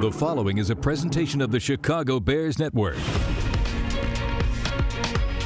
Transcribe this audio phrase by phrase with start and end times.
[0.00, 2.96] The following is a presentation of the Chicago Bears Network.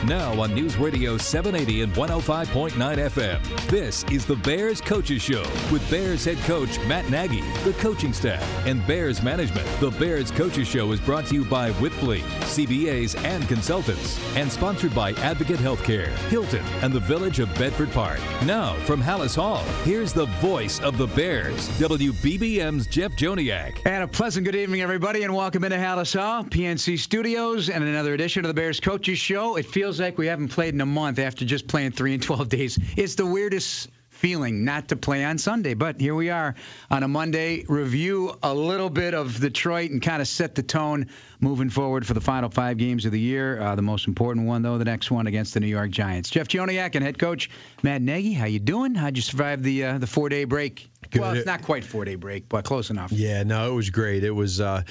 [0.06, 5.42] Now on News Radio 780 and 105.9 FM, this is the Bears Coaches Show
[5.72, 9.66] with Bears head coach Matt Nagy, the coaching staff, and Bears management.
[9.80, 14.94] The Bears Coaches Show is brought to you by Wipfli, CPAs and consultants, and sponsored
[14.94, 18.20] by Advocate Healthcare, Hilton, and the Village of Bedford Park.
[18.44, 23.78] Now from Halas Hall, here's the voice of the Bears, WBBM's Jeff Joniak.
[23.86, 28.12] And a pleasant good evening, everybody, and welcome into Halas Hall, PNC Studios, and another
[28.12, 29.56] edition of the Bears Coaches Show.
[29.56, 32.48] It feels like we haven't played in a month after just playing three and 12
[32.48, 32.78] days.
[32.96, 36.54] It's the weirdest feeling not to play on Sunday, but here we are
[36.90, 37.64] on a Monday.
[37.68, 41.08] Review a little bit of Detroit and kind of set the tone
[41.40, 43.60] moving forward for the final five games of the year.
[43.60, 46.30] Uh, the most important one, though, the next one against the New York Giants.
[46.30, 47.50] Jeff Joniak and head coach
[47.82, 48.94] Matt Nagy, how you doing?
[48.94, 50.88] How'd you survive the uh, the four day break?
[51.10, 51.20] Good.
[51.20, 53.12] Well, it's not quite four day break, but close enough.
[53.12, 54.24] Yeah, no, it was great.
[54.24, 54.60] It was.
[54.60, 54.84] Uh,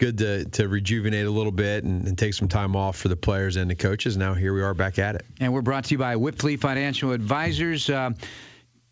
[0.00, 3.16] good to, to rejuvenate a little bit and, and, take some time off for the
[3.16, 4.16] players and the coaches.
[4.16, 5.26] Now here we are back at it.
[5.38, 7.88] And we're brought to you by Wipfli Financial Advisors.
[7.88, 8.12] Uh,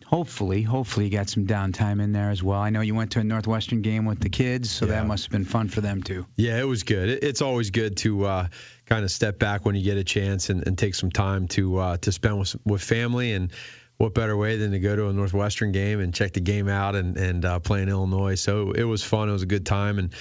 [0.05, 2.61] hopefully, hopefully you got some downtime in there as well.
[2.61, 4.93] I know you went to a Northwestern game with the kids, so yeah.
[4.93, 6.27] that must have been fun for them too.
[6.37, 7.09] Yeah, it was good.
[7.09, 8.49] It, it's always good to uh,
[8.85, 11.79] kind of step back when you get a chance and, and take some time to
[11.79, 13.51] uh, to spend with, with family and
[13.97, 16.95] what better way than to go to a Northwestern game and check the game out
[16.95, 18.35] and and uh, play in Illinois.
[18.35, 19.31] So it was fun.
[19.31, 20.13] It was a good time and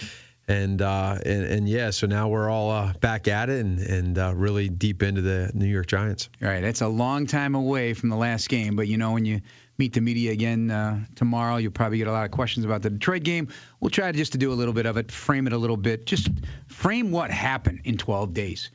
[0.47, 4.17] and uh, and, and, yeah, so now we're all uh, back at it and, and
[4.17, 6.29] uh, really deep into the New York Giants.
[6.41, 9.25] All right, that's a long time away from the last game, but you know when
[9.25, 9.41] you
[9.77, 12.89] meet the media again uh, tomorrow, you'll probably get a lot of questions about the
[12.89, 13.49] Detroit game.
[13.79, 16.05] We'll try just to do a little bit of it, frame it a little bit,
[16.05, 16.29] just
[16.67, 18.71] frame what happened in 12 days,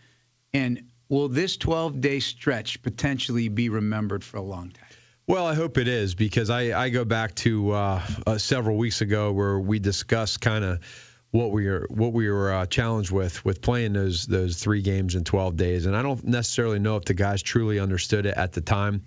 [0.53, 4.86] and will this 12-day stretch potentially be remembered for a long time?
[5.27, 9.01] Well, I hope it is because I, I go back to uh, uh, several weeks
[9.01, 10.81] ago where we discussed kind of
[11.33, 15.17] what we were what we were uh, challenged with with playing those those three games
[15.17, 18.53] in 12 days, and I don't necessarily know if the guys truly understood it at
[18.53, 19.03] the time,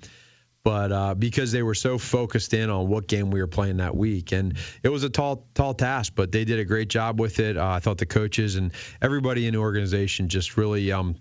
[0.64, 3.96] but uh, because they were so focused in on what game we were playing that
[3.96, 7.40] week, and it was a tall tall task, but they did a great job with
[7.40, 7.58] it.
[7.58, 8.72] Uh, I thought the coaches and
[9.04, 11.18] everybody in the organization just really um,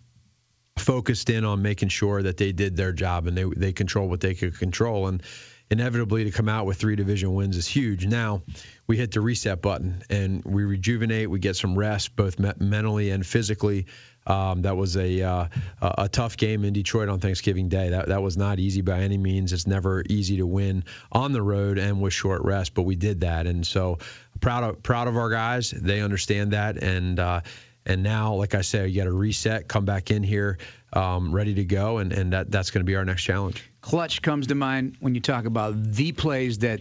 [0.78, 4.20] focused in on making sure that they did their job and they they control what
[4.20, 5.08] they could control.
[5.08, 5.22] And
[5.70, 8.06] inevitably to come out with three division wins is huge.
[8.06, 8.42] Now
[8.86, 11.30] we hit the reset button and we rejuvenate.
[11.30, 13.86] We get some rest, both me- mentally and physically.
[14.26, 15.48] Um, that was a uh,
[15.82, 17.90] a tough game in Detroit on Thanksgiving Day.
[17.90, 19.52] That that was not easy by any means.
[19.52, 23.20] It's never easy to win on the road and with short rest, but we did
[23.20, 23.98] that, and so
[24.40, 25.70] proud of proud of our guys.
[25.70, 27.42] They understand that, and uh,
[27.86, 30.58] and now, like I said, you got to reset, come back in here,
[30.92, 33.62] um, ready to go, and, and that, that's going to be our next challenge.
[33.84, 36.80] Clutch comes to mind when you talk about the plays that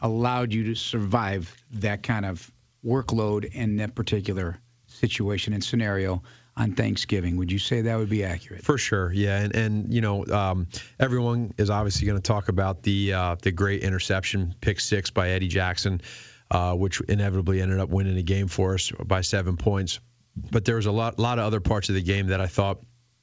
[0.00, 2.50] allowed you to survive that kind of
[2.82, 6.22] workload in that particular situation and scenario
[6.56, 7.36] on Thanksgiving.
[7.36, 8.64] Would you say that would be accurate?
[8.64, 9.40] For sure, yeah.
[9.40, 13.52] And and you know, um, everyone is obviously going to talk about the uh, the
[13.52, 16.00] great interception pick six by Eddie Jackson,
[16.50, 20.00] uh, which inevitably ended up winning the game for us by seven points.
[20.50, 22.80] But there was a lot lot of other parts of the game that I thought,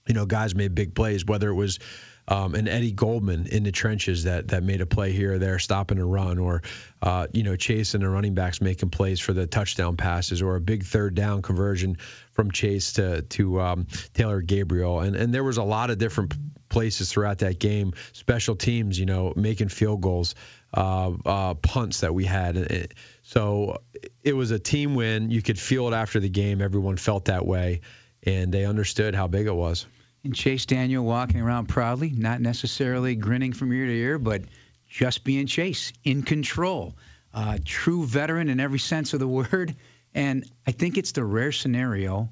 [0.08, 1.26] you know, guys made big plays.
[1.26, 1.80] Whether it was
[2.28, 5.60] um, and Eddie Goldman in the trenches that that made a play here or there,
[5.60, 6.64] stopping a run, or
[7.02, 10.56] uh, you know Chase and the running backs making plays for the touchdown passes, or
[10.56, 11.98] a big third down conversion
[12.34, 16.34] from Chase to to um, Taylor Gabriel, and and there was a lot of different
[16.68, 17.94] places throughout that game.
[18.14, 20.34] Special teams, you know, making field goals,
[20.74, 22.92] uh, uh, punts that we had.
[23.22, 23.82] So
[24.24, 25.30] it was a team win.
[25.30, 26.60] You could feel it after the game.
[26.60, 27.82] Everyone felt that way,
[28.24, 29.86] and they understood how big it was
[30.26, 34.42] and Chase Daniel walking around proudly, not necessarily grinning from ear to ear, but
[34.90, 36.96] just being Chase, in control.
[37.34, 39.76] Uh, true veteran in every sense of the word.
[40.14, 42.30] And I think it's the rare scenario,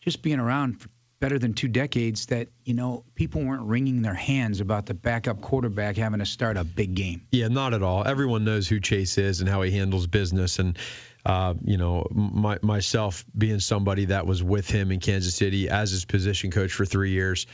[0.00, 0.88] just being around for
[1.20, 5.40] better than two decades, that, you know, people weren't wringing their hands about the backup
[5.40, 7.22] quarterback having to start a big game.
[7.30, 8.06] Yeah, not at all.
[8.06, 10.58] Everyone knows who Chase is and how he handles business.
[10.58, 10.78] And,
[11.24, 15.90] uh, you know, my, myself being somebody that was with him in Kansas City as
[15.90, 17.46] his position coach for three years,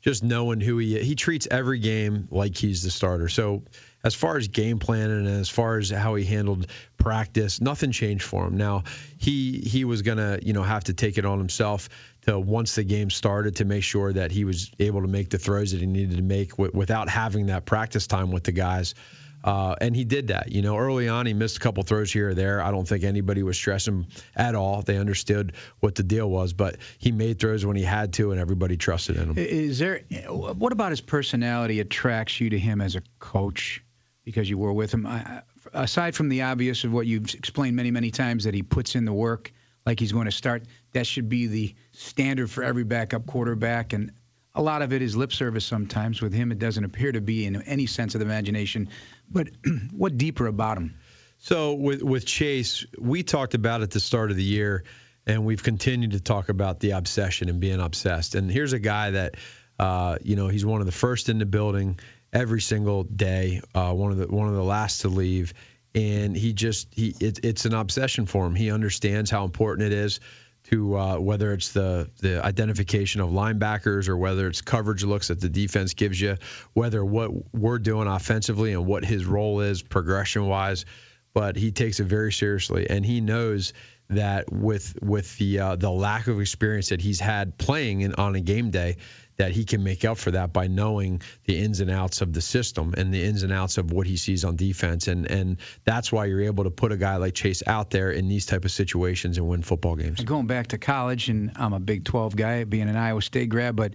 [0.00, 3.28] just knowing who he he treats every game like he's the starter.
[3.28, 3.64] So
[4.02, 6.68] as far as game planning and as far as how he handled
[7.00, 8.56] practice, nothing changed for him.
[8.56, 8.84] Now
[9.18, 11.88] he he was gonna you know have to take it on himself
[12.22, 15.38] to once the game started to make sure that he was able to make the
[15.38, 18.94] throws that he needed to make w- without having that practice time with the guys.
[19.42, 20.52] Uh, and he did that.
[20.52, 22.62] You know, early on, he missed a couple throws here or there.
[22.62, 24.06] I don't think anybody was stressing
[24.36, 24.82] at all.
[24.82, 28.38] They understood what the deal was, but he made throws when he had to, and
[28.38, 29.38] everybody trusted in him.
[29.38, 30.02] Is there?
[30.28, 33.82] What about his personality attracts you to him as a coach?
[34.24, 35.06] because you were with him.
[35.06, 38.94] I, aside from the obvious of what you've explained many, many times that he puts
[38.94, 39.52] in the work
[39.86, 43.92] like he's going to start, that should be the standard for every backup quarterback.
[43.92, 44.12] And
[44.54, 46.20] a lot of it is lip service sometimes.
[46.20, 48.88] With him, it doesn't appear to be in any sense of the imagination.
[49.30, 49.48] But
[49.92, 50.98] what deeper about him?
[51.38, 54.84] So with with Chase, we talked about at the start of the year,
[55.26, 58.34] and we've continued to talk about the obsession and being obsessed.
[58.34, 59.36] And here's a guy that,
[59.78, 61.98] uh, you know, he's one of the first in the building
[62.32, 65.54] every single day, uh, one of the one of the last to leave,
[65.94, 68.54] and he just he it, it's an obsession for him.
[68.54, 70.20] He understands how important it is
[70.64, 75.40] to uh, whether it's the the identification of linebackers or whether it's coverage looks that
[75.40, 76.36] the defense gives you,
[76.72, 80.84] whether what we're doing offensively and what his role is progression wise.
[81.32, 83.72] But he takes it very seriously, and he knows
[84.10, 88.34] that with with the uh, the lack of experience that he's had playing in, on
[88.34, 88.96] a game day,
[89.40, 92.42] that he can make up for that by knowing the ins and outs of the
[92.42, 95.08] system and the ins and outs of what he sees on defense.
[95.08, 98.28] And and that's why you're able to put a guy like Chase out there in
[98.28, 100.22] these type of situations and win football games.
[100.22, 103.76] Going back to college, and I'm a Big 12 guy, being an Iowa State grad,
[103.76, 103.94] but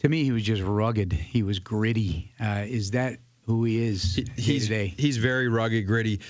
[0.00, 1.14] to me he was just rugged.
[1.14, 2.34] He was gritty.
[2.38, 6.20] Uh, is that who he is he, he's, day He's very rugged, gritty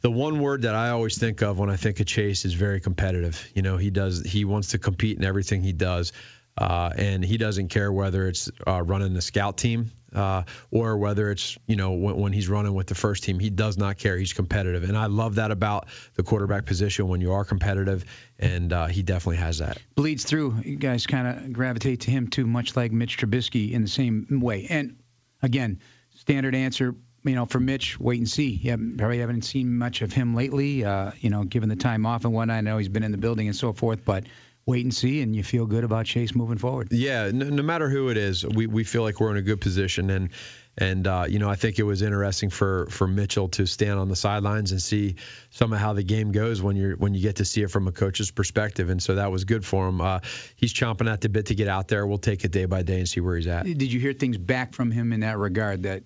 [0.00, 2.80] the one word that I always think of when I think of Chase is very
[2.80, 3.46] competitive.
[3.54, 6.14] You know, he does he wants to compete in everything he does.
[6.60, 11.30] Uh, and he doesn't care whether it's uh, running the scout team uh, or whether
[11.30, 13.38] it's you know when, when, he's running with the first team.
[13.38, 14.16] He does not care.
[14.16, 18.04] He's competitive, and I love that about the quarterback position when you are competitive,
[18.38, 19.78] and uh, he definitely has that.
[19.94, 20.56] Bleeds through.
[20.64, 24.40] You guys kind of gravitate to him too, much like Mitch Trubisky in the same
[24.40, 24.66] way.
[24.68, 24.98] And
[25.42, 25.80] again,
[26.16, 26.94] standard answer.
[27.22, 28.58] You know, for Mitch, wait and see.
[28.62, 30.86] Yeah, probably haven't seen much of him lately.
[30.86, 32.56] Uh, you know, given the time off and whatnot.
[32.56, 34.24] I know he's been in the building and so forth, but
[34.70, 36.88] wait and see, and you feel good about Chase moving forward.
[36.92, 39.60] Yeah, no, no matter who it is, we, we feel like we're in a good
[39.60, 40.30] position, and
[40.78, 44.08] and uh, you know I think it was interesting for for Mitchell to stand on
[44.08, 45.16] the sidelines and see
[45.50, 47.88] some of how the game goes when you're when you get to see it from
[47.88, 50.00] a coach's perspective, and so that was good for him.
[50.00, 50.20] Uh,
[50.54, 52.06] he's chomping at the bit to get out there.
[52.06, 53.64] We'll take it day by day and see where he's at.
[53.64, 56.04] Did you hear things back from him in that regard that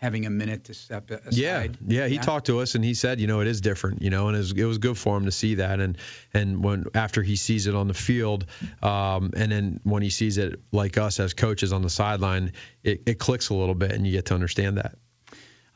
[0.00, 1.34] having a minute to step aside.
[1.34, 2.06] Yeah, yeah.
[2.06, 2.20] He yeah.
[2.20, 4.40] talked to us and he said, you know, it is different, you know, and it
[4.40, 5.80] was, it was, good for him to see that.
[5.80, 5.96] And
[6.34, 8.46] and when after he sees it on the field,
[8.82, 12.52] um, and then when he sees it like us as coaches on the sideline,
[12.84, 14.96] it, it clicks a little bit, and you get to understand that.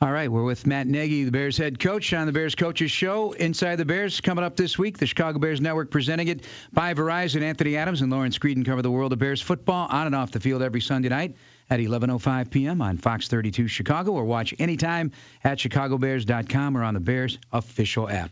[0.02, 3.32] All right, we're with Matt Nagy, the Bears head coach, on the Bears Coaches Show.
[3.32, 4.96] Inside the Bears coming up this week.
[4.96, 7.42] The Chicago Bears Network presenting it by Verizon.
[7.42, 10.40] Anthony Adams and Lawrence Greedon cover the world of Bears football on and off the
[10.40, 11.36] field every Sunday night
[11.70, 12.82] at 11:05 p.m.
[12.82, 15.12] on Fox 32 Chicago, or watch anytime
[15.44, 18.30] at chicagobears.com or on the Bears official app.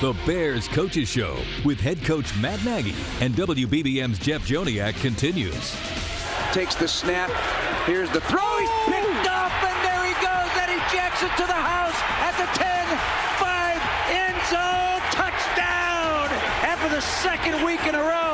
[0.00, 5.76] The Bears Coaches Show with head coach Matt Nagy and WBBM's Jeff Joniak continues.
[6.52, 7.30] Takes the snap.
[7.86, 8.58] Here's the throw.
[8.58, 10.50] He's picked up, and there he goes.
[10.58, 12.86] Eddie Jackson to the house at the 10,
[13.40, 13.80] 5,
[14.10, 16.28] end zone, touchdown.
[16.62, 18.31] After the second week in a row, Eddie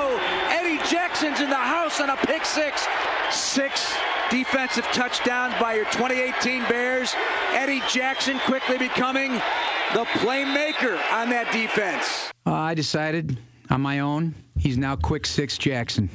[1.09, 2.87] Jackson's in the house on a pick six.
[3.31, 3.95] Six
[4.31, 7.15] defensive touchdowns by your 2018 Bears.
[7.53, 12.31] Eddie Jackson quickly becoming the playmaker on that defense.
[12.45, 13.39] Uh, I decided
[13.71, 16.11] on my own, he's now Quick Six Jackson.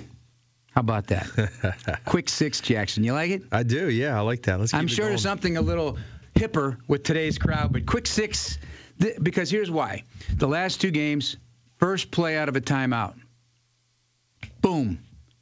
[0.76, 2.00] How about that?
[2.06, 3.04] Quick Six Jackson.
[3.04, 3.42] You like it?
[3.52, 3.90] I do.
[3.90, 4.60] Yeah, I like that.
[4.60, 4.76] Let's.
[4.76, 5.98] I'm sure there's something a little
[6.36, 8.60] hipper with today's crowd, but Quick Six,
[9.02, 10.04] th- because here's why:
[10.36, 11.36] the last two games,
[11.78, 13.16] first play out of a timeout,
[14.64, 14.98] boom,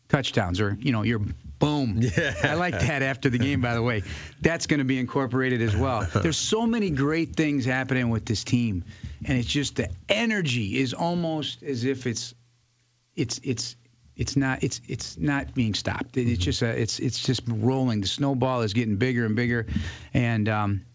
[0.10, 1.22] touchdowns, or you know, you're
[1.62, 2.02] Boom.
[2.18, 2.34] Yeah.
[2.44, 4.02] I like that after the game, by the way.
[4.42, 6.08] That's going to be incorporated as well.
[6.14, 8.84] There's so many great things happening with this team,
[9.24, 12.34] and it's just the energy is almost as if it's
[13.16, 13.76] it's it's
[14.16, 16.18] it's not it's it's not being stopped.
[16.18, 16.42] It's mm-hmm.
[16.42, 18.02] just a, it's it's just rolling.
[18.02, 19.68] The snowball is getting bigger and bigger,
[20.14, 20.86] and um,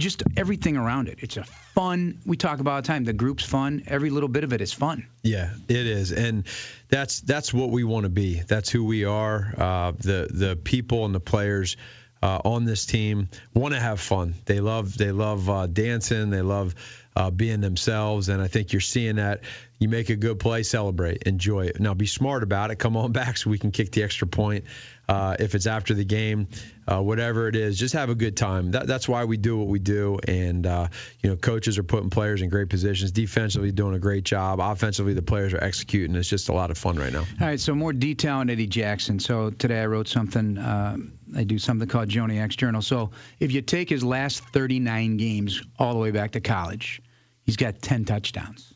[0.00, 1.18] just everything around it.
[1.20, 2.18] It's a fun.
[2.26, 3.04] We talk about all the time.
[3.04, 3.84] The group's fun.
[3.86, 5.06] Every little bit of it is fun.
[5.22, 6.46] Yeah, it is, and
[6.88, 8.40] that's that's what we want to be.
[8.40, 9.54] That's who we are.
[9.56, 11.76] Uh, the the people and the players.
[12.22, 14.34] Uh, on this team want to have fun.
[14.44, 16.28] They love they love uh, dancing.
[16.28, 16.74] They love
[17.16, 19.40] uh, being themselves, and I think you're seeing that.
[19.78, 21.80] You make a good play, celebrate, enjoy it.
[21.80, 22.76] Now be smart about it.
[22.76, 24.66] Come on back so we can kick the extra point
[25.10, 26.46] uh, if it's after the game,
[26.86, 28.70] uh, whatever it is, just have a good time.
[28.70, 30.20] That, that's why we do what we do.
[30.28, 30.86] And, uh,
[31.20, 33.10] you know, coaches are putting players in great positions.
[33.10, 34.60] Defensively, doing a great job.
[34.60, 36.14] Offensively, the players are executing.
[36.14, 37.24] It's just a lot of fun right now.
[37.40, 39.18] All right, so more detail on Eddie Jackson.
[39.18, 40.56] So today I wrote something.
[40.56, 40.98] Uh,
[41.36, 42.80] I do something called Joniak's Journal.
[42.80, 47.02] So if you take his last 39 games all the way back to college,
[47.42, 48.72] he's got 10 touchdowns,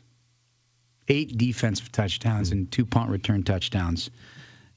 [1.07, 4.09] eight defensive touchdowns, and two punt return touchdowns.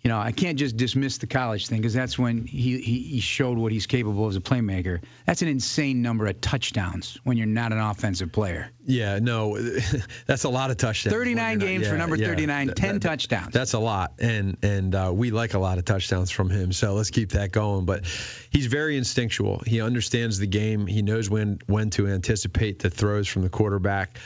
[0.02, 3.20] You know, I can't just dismiss the college thing because that's when he, he, he
[3.20, 5.02] showed what he's capable of as a playmaker.
[5.26, 8.70] That's an insane number of touchdowns when you're not an offensive player.
[8.84, 9.58] Yeah, no,
[10.26, 11.14] that's a lot of touchdowns.
[11.14, 13.52] 39 games yeah, for number yeah, 39, 10 that, touchdowns.
[13.52, 16.72] That's a lot, and and uh, we like a lot of touchdowns from him.
[16.72, 17.84] So let's keep that going.
[17.84, 18.04] But
[18.50, 19.62] he's very instinctual.
[19.66, 20.86] He understands the game.
[20.86, 24.16] He knows when when to anticipate the throws from the quarterback.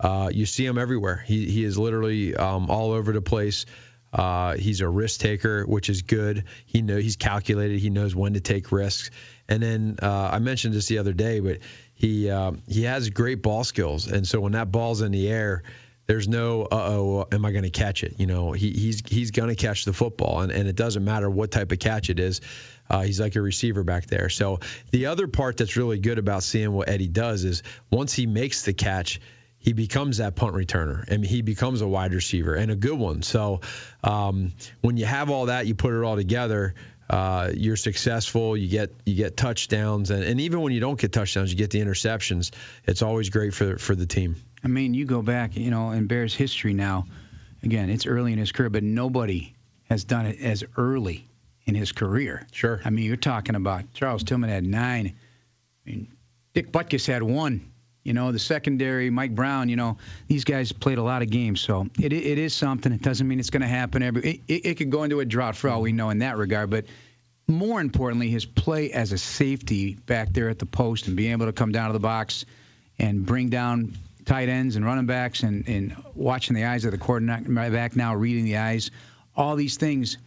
[0.00, 1.22] Uh, you see him everywhere.
[1.24, 3.64] He he is literally um, all over the place.
[4.12, 6.44] Uh, he's a risk taker, which is good.
[6.66, 7.78] He know he's calculated.
[7.78, 9.10] He knows when to take risks.
[9.48, 11.58] And then uh, I mentioned this the other day, but
[11.94, 14.06] he uh, he has great ball skills.
[14.06, 15.62] And so when that ball's in the air,
[16.06, 18.14] there's no uh oh, am I going to catch it?
[18.18, 21.30] You know, he, he's he's going to catch the football, and, and it doesn't matter
[21.30, 22.40] what type of catch it is.
[22.88, 24.28] Uh, he's like a receiver back there.
[24.28, 24.58] So
[24.90, 27.62] the other part that's really good about seeing what Eddie does is
[27.92, 29.20] once he makes the catch
[29.60, 33.22] he becomes that punt returner and he becomes a wide receiver and a good one.
[33.22, 33.60] So
[34.02, 36.74] um, when you have all that, you put it all together.
[37.08, 38.56] Uh, you're successful.
[38.56, 41.70] You get you get touchdowns, and, and even when you don't get touchdowns, you get
[41.70, 42.52] the interceptions.
[42.84, 44.36] It's always great for for the team.
[44.62, 47.06] I mean, you go back, you know, in Bears history now.
[47.64, 49.54] Again, it's early in his career, but nobody
[49.88, 51.28] has done it as early
[51.64, 52.46] in his career.
[52.52, 52.80] Sure.
[52.84, 55.16] I mean, you're talking about Charles Tillman had nine.
[55.84, 56.12] I mean,
[56.54, 57.69] Dick Butkus had one.
[58.02, 59.68] You know, the secondary, Mike Brown.
[59.68, 62.92] You know, these guys played a lot of games, so it it is something.
[62.92, 64.42] It doesn't mean it's going to happen every.
[64.48, 66.86] It, it, could go into a drought for all we know in that regard, but
[67.46, 71.46] more importantly, his play as a safety back there at the post and being able
[71.46, 72.46] to come down to the box
[72.98, 73.92] and bring down
[74.24, 78.44] tight ends and running backs and, and watching the eyes of the quarterback now, reading
[78.44, 78.90] the eyes,
[79.36, 80.18] all these things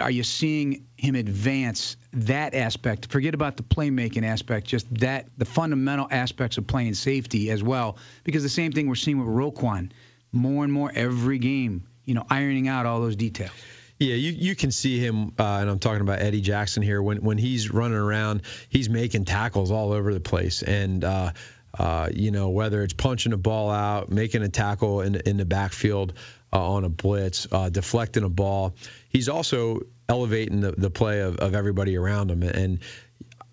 [0.00, 3.06] are you seeing him advance that aspect?
[3.06, 7.96] Forget about the playmaking aspect, just that the fundamental aspects of playing safety as well.
[8.24, 9.90] Because the same thing we're seeing with Roquan,
[10.32, 13.52] more and more every game, you know, ironing out all those details.
[13.98, 17.02] Yeah, you, you can see him, uh, and I'm talking about Eddie Jackson here.
[17.02, 21.32] When when he's running around, he's making tackles all over the place, and uh,
[21.76, 25.44] uh, you know whether it's punching a ball out, making a tackle in in the
[25.44, 26.12] backfield
[26.52, 28.74] uh, on a blitz, uh, deflecting a ball
[29.08, 32.42] he's also elevating the, the play of, of everybody around him.
[32.42, 32.80] And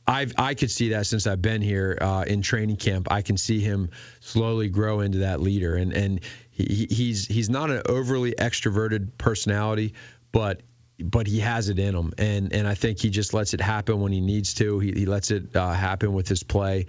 [0.07, 3.07] I've, I could see that since I've been here uh, in training camp.
[3.11, 5.75] I can see him slowly grow into that leader.
[5.75, 6.21] And, and
[6.51, 9.93] he, he's, he's not an overly extroverted personality,
[10.31, 10.61] but
[10.97, 13.99] but he has it in him, and and I think he just lets it happen
[13.99, 14.79] when he needs to.
[14.79, 16.85] He, he lets it uh, happen with his play,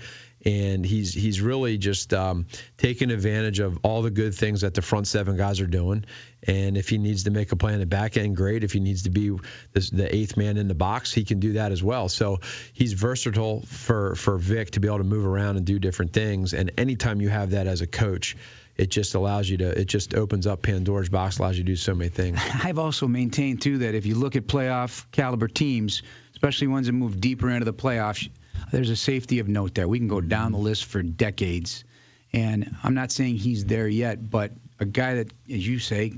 [0.46, 4.82] and he's he's really just um, taking advantage of all the good things that the
[4.82, 6.04] front seven guys are doing.
[6.46, 8.62] And if he needs to make a play in the back end, great.
[8.62, 9.36] If he needs to be
[9.72, 12.08] this, the eighth man in the box, he can do that as well.
[12.08, 12.38] So
[12.72, 16.54] he's versatile for for Vic to be able to move around and do different things.
[16.54, 18.36] And anytime you have that as a coach,
[18.76, 21.76] it just allows you to it just opens up Pandora's box, allows you to do
[21.76, 22.38] so many things.
[22.62, 26.92] I've also maintained too that if you look at playoff caliber teams, especially ones that
[26.92, 28.28] move deeper into the playoffs
[28.70, 29.88] there's a safety of note there.
[29.88, 31.84] We can go down the list for decades.
[32.32, 36.12] And I'm not saying he's there yet, but a guy that, as you say,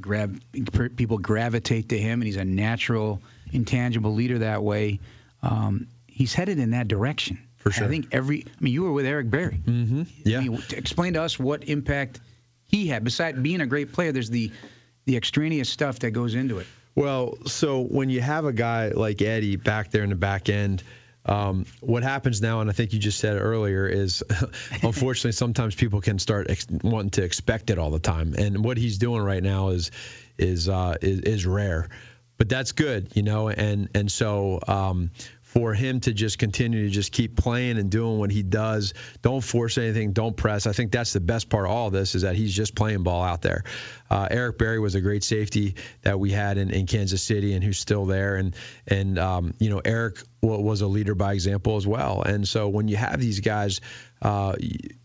[0.00, 0.40] grab
[0.96, 5.00] people gravitate to him, and he's a natural, intangible leader that way.
[5.42, 7.38] Um, he's headed in that direction.
[7.56, 7.84] For sure.
[7.84, 8.46] I think every.
[8.46, 9.60] I mean, you were with Eric Berry.
[9.64, 10.02] Mm-hmm.
[10.24, 10.38] Yeah.
[10.38, 12.20] I mean, explain to us what impact
[12.66, 13.04] he had.
[13.04, 14.50] Besides being a great player, there's the
[15.04, 16.66] the extraneous stuff that goes into it.
[16.94, 20.82] Well, so when you have a guy like Eddie back there in the back end
[21.30, 24.24] um, what happens now, and I think you just said earlier, is
[24.82, 28.76] unfortunately sometimes people can start ex- wanting to expect it all the time, and what
[28.76, 29.92] he's doing right now is
[30.36, 31.88] is uh, is, is, rare,
[32.36, 35.12] but that's good, you know, and and so um,
[35.52, 38.94] for him to just continue to just keep playing and doing what he does.
[39.20, 40.12] Don't force anything.
[40.12, 40.68] Don't press.
[40.68, 43.24] I think that's the best part of all this is that he's just playing ball
[43.24, 43.64] out there.
[44.08, 47.64] Uh, Eric Berry was a great safety that we had in, in Kansas City and
[47.64, 48.36] who's still there.
[48.36, 48.54] And
[48.86, 52.22] and um, you know Eric was a leader by example as well.
[52.22, 53.80] And so when you have these guys.
[54.22, 54.54] Uh,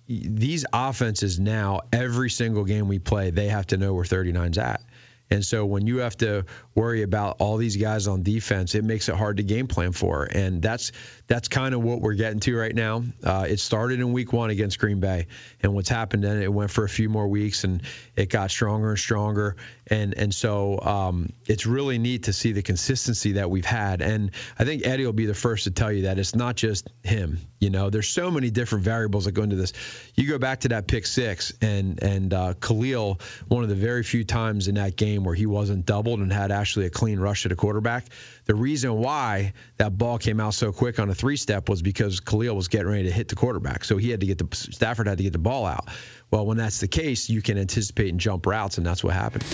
[0.08, 4.82] these offenses now, every single game we play, they have to know where 39's at.
[5.29, 9.10] And so when you have to worry about all these guys on defense, it makes
[9.10, 10.24] it hard to game plan for.
[10.24, 10.91] And that's
[11.27, 13.03] that's kind of what we're getting to right now.
[13.24, 15.27] Uh, it started in week one against Green Bay,
[15.62, 17.82] and what's happened then it went for a few more weeks, and
[18.15, 19.55] it got stronger and stronger.
[19.88, 24.01] And and so um, it's really neat to see the consistency that we've had.
[24.01, 26.88] And I think Eddie will be the first to tell you that it's not just
[27.03, 27.39] him.
[27.60, 29.74] You know, there's so many different variables that go into this.
[30.13, 34.03] You go back to that pick six, and and uh, Khalil, one of the very
[34.03, 37.43] few times in that game where he wasn't doubled and had actually a clean rush
[37.43, 38.05] to the quarterback.
[38.45, 42.19] The reason why that ball came out so quick on a three step was because
[42.19, 43.84] Khalil was getting ready to hit the quarterback.
[43.84, 45.88] So he had to get the Stafford had to get the ball out.
[46.31, 49.45] Well, when that's the case, you can anticipate and jump routes, and that's what happened.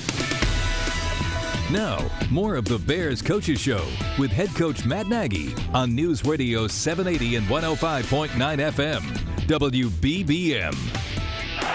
[1.72, 3.86] Now, more of the Bears Coaches Show
[4.20, 9.02] with head coach Matt Nagy on News Radio 780 and 105.9 FM,
[9.48, 11.11] WBBM.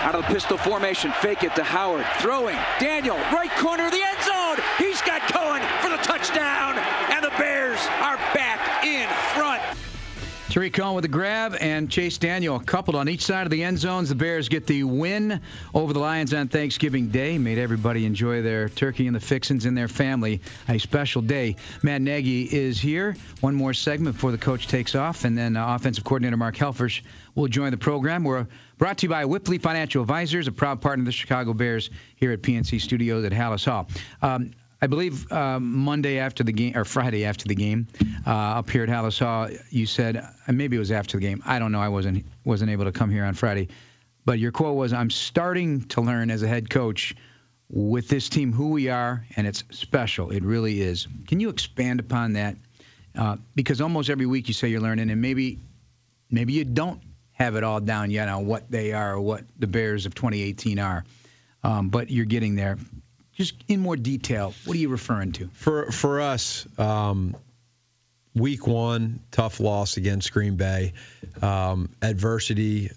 [0.02, 2.06] Out of the pistol formation, fake it to Howard.
[2.18, 2.56] Throwing.
[2.78, 4.64] Daniel, right corner of the end zone.
[4.78, 6.78] He's got Cohen for the touchdown.
[7.10, 9.62] And the Bears are back in front.
[10.48, 13.78] Tarik Cohen with the grab and Chase Daniel coupled on each side of the end
[13.78, 14.08] zones.
[14.08, 15.40] The Bears get the win
[15.74, 17.36] over the Lions on Thanksgiving Day.
[17.36, 20.40] Made everybody enjoy their turkey and the fixins in their family.
[20.68, 21.56] A special day.
[21.82, 23.16] Matt Nagy is here.
[23.40, 27.02] One more segment before the coach takes off, and then uh, offensive coordinator Mark Helfrich
[27.34, 28.24] will join the program.
[28.24, 28.46] We're
[28.78, 32.32] brought to you by Wipfli Financial Advisors, a proud partner of the Chicago Bears here
[32.32, 33.88] at PNC Studios at Halas Hall.
[34.22, 37.88] Um, I believe uh, Monday after the game or Friday after the game
[38.26, 41.42] uh, up here at Halas Hall, you said uh, maybe it was after the game.
[41.46, 41.80] I don't know.
[41.80, 43.68] I wasn't wasn't able to come here on Friday,
[44.26, 47.16] but your quote was, "I'm starting to learn as a head coach
[47.70, 50.30] with this team who we are, and it's special.
[50.30, 52.56] It really is." Can you expand upon that?
[53.16, 55.58] Uh, because almost every week you say you're learning, and maybe
[56.30, 57.00] maybe you don't
[57.36, 60.78] have it all down yet on what they are or what the Bears of 2018
[60.78, 61.04] are,
[61.62, 62.78] um, but you're getting there.
[63.34, 65.48] Just in more detail, what are you referring to?
[65.52, 67.36] For for us, um,
[68.34, 70.94] week one, tough loss against Green Bay,
[71.42, 72.90] um, adversity,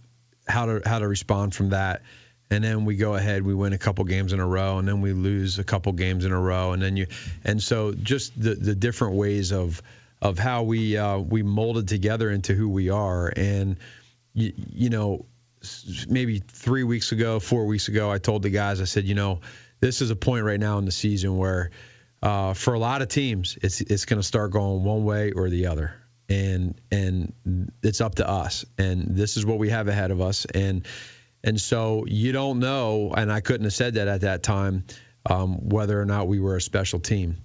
[0.47, 2.01] how to how to respond from that,
[2.49, 5.01] and then we go ahead, we win a couple games in a row, and then
[5.01, 7.07] we lose a couple games in a row, and then you,
[7.43, 9.81] and so just the the different ways of
[10.21, 13.75] of how we uh, we molded together into who we are, and
[14.39, 15.25] you, you know
[16.07, 19.41] maybe three weeks ago, four weeks ago, I told the guys, I said, you know
[19.79, 21.71] this is a point right now in the season where,
[22.21, 25.49] uh, for a lot of teams, it's it's going to start going one way or
[25.49, 25.93] the other,
[26.27, 27.33] and and
[27.81, 28.65] it's up to us.
[28.77, 30.45] And this is what we have ahead of us.
[30.45, 30.85] And
[31.43, 34.83] and so you don't know, and I couldn't have said that at that time,
[35.29, 37.37] um, whether or not we were a special team.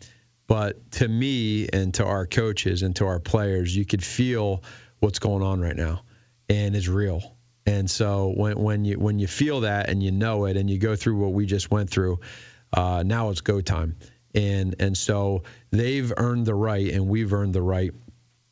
[0.47, 4.63] But to me and to our coaches and to our players, you could feel
[4.99, 6.03] what's going on right now,
[6.49, 7.35] and it's real
[7.67, 10.79] and so when when you when you feel that and you know it and you
[10.79, 12.21] go through what we just went through,
[12.73, 13.97] uh, now it's go time.
[14.35, 17.93] And and so they've earned the right and we've earned the right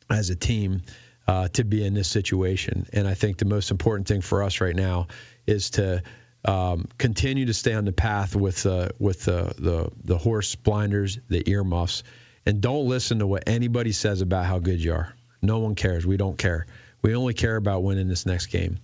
[0.09, 0.81] as a team
[1.27, 2.87] uh, to be in this situation.
[2.91, 5.07] And I think the most important thing for us right now
[5.45, 6.01] is to
[6.45, 11.19] um, continue to stay on the path with uh, with the, the the horse blinders,
[11.29, 12.03] the earmuffs,
[12.47, 15.13] and don't listen to what anybody says about how good you are.
[15.41, 16.05] No one cares.
[16.05, 16.65] We don't care.
[17.03, 18.79] We only care about winning this next game.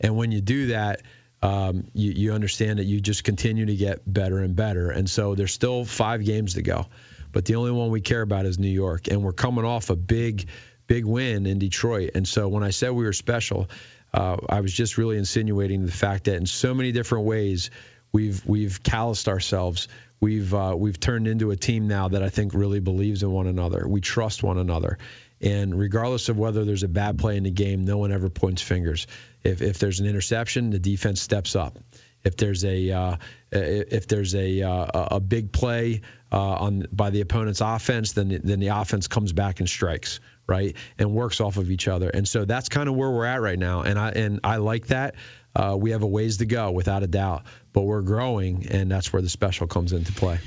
[0.00, 1.02] And when you do that,
[1.42, 4.90] um, you, you understand that you just continue to get better and better.
[4.90, 6.86] And so there's still five games to go.
[7.30, 9.08] But the only one we care about is New York.
[9.08, 10.48] And we're coming off a big,
[10.86, 12.12] big win in Detroit.
[12.14, 13.68] And so when I said we were special,
[14.12, 17.70] uh, I was just really insinuating the fact that in so many different ways,
[18.12, 19.88] we've we've calloused ourselves.
[20.20, 23.46] We've uh, we've turned into a team now that I think really believes in one
[23.46, 23.86] another.
[23.86, 24.98] We trust one another,
[25.40, 28.62] and regardless of whether there's a bad play in the game, no one ever points
[28.62, 29.06] fingers.
[29.44, 31.78] If, if there's an interception, the defense steps up.
[32.24, 33.16] If there's a uh,
[33.52, 38.58] if there's a uh, a big play uh, on by the opponent's offense, then then
[38.58, 42.10] the offense comes back and strikes right and works off of each other.
[42.10, 43.82] And so that's kind of where we're at right now.
[43.82, 45.14] And I and I like that.
[45.54, 49.12] Uh, we have a ways to go without a doubt, but we're growing, and that's
[49.12, 50.38] where the special comes into play.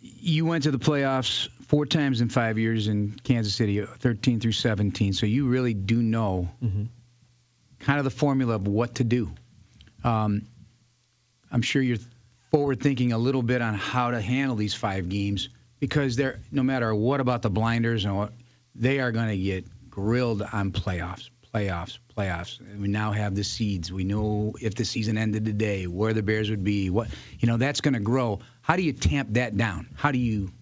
[0.00, 4.52] You went to the playoffs four times in five years in Kansas City, 13 through
[4.52, 5.14] 17.
[5.14, 6.84] So you really do know mm-hmm
[7.82, 9.30] kind of the formula of what to do.
[10.04, 10.42] Um,
[11.50, 11.98] I'm sure you're
[12.50, 15.48] forward thinking a little bit on how to handle these five games
[15.80, 18.32] because they're no matter what about the blinders and what
[18.74, 22.60] they are going to get grilled on playoffs, playoffs, playoffs.
[22.60, 23.92] And We now have the seeds.
[23.92, 26.88] We know if the season ended today, where the Bears would be.
[26.88, 27.08] What
[27.38, 28.40] you know that's going to grow.
[28.62, 29.88] How do you tamp that down?
[29.94, 30.52] How do you,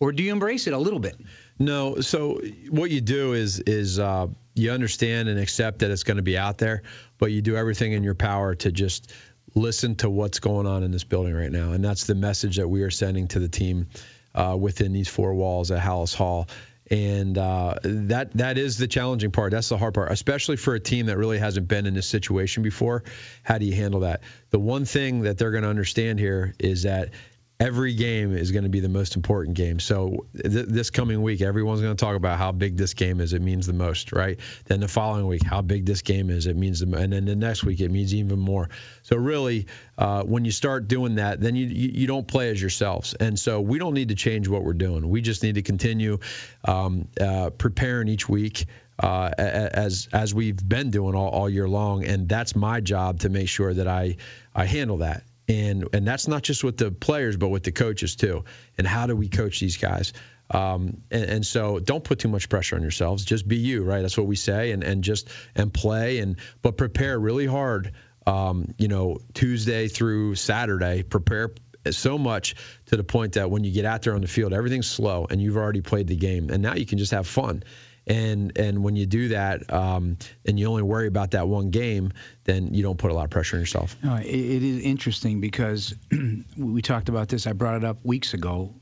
[0.00, 1.16] or do you embrace it a little bit?
[1.58, 2.00] No.
[2.00, 6.22] So what you do is is uh, you understand and accept that it's going to
[6.22, 6.82] be out there,
[7.18, 9.12] but you do everything in your power to just
[9.54, 12.68] listen to what's going on in this building right now, and that's the message that
[12.68, 13.88] we are sending to the team
[14.34, 16.48] uh, within these four walls at Halas Hall.
[16.90, 19.50] And uh, that that is the challenging part.
[19.50, 22.62] That's the hard part, especially for a team that really hasn't been in this situation
[22.62, 23.04] before.
[23.42, 24.22] How do you handle that?
[24.50, 27.10] The one thing that they're going to understand here is that
[27.60, 29.80] every game is going to be the most important game.
[29.80, 33.32] So th- this coming week, everyone's going to talk about how big this game is.
[33.32, 34.38] It means the most, right?
[34.66, 36.46] Then the following week, how big this game is.
[36.46, 38.68] It means the, and then the next week, it means even more.
[39.02, 39.66] So really,
[39.96, 43.14] uh, when you start doing that, then you, you, you don't play as yourselves.
[43.14, 45.08] And so we don't need to change what we're doing.
[45.08, 46.18] We just need to continue
[46.64, 48.66] um, uh, preparing each week.
[49.00, 53.28] Uh, as as we've been doing all, all year long, and that's my job to
[53.28, 54.16] make sure that I
[54.52, 58.16] I handle that and and that's not just with the players, but with the coaches
[58.16, 58.44] too.
[58.76, 60.12] And how do we coach these guys?
[60.50, 63.22] Um, and, and, so don't put too much pressure on yourselves.
[63.22, 64.00] Just be you, right?
[64.00, 67.92] That's what we say, and and just and play and but prepare really hard.
[68.26, 71.50] Um, you know, Tuesday through Saturday, prepare
[71.90, 72.56] so much
[72.86, 75.40] to the point that when you get out there on the field, everything's slow and
[75.40, 77.62] you've already played the game, and now you can just have fun.
[78.08, 80.16] And and when you do that, um,
[80.46, 82.12] and you only worry about that one game,
[82.44, 83.96] then you don't put a lot of pressure on yourself.
[84.02, 85.94] No, it, it is interesting because
[86.56, 87.46] we talked about this.
[87.46, 88.74] I brought it up weeks ago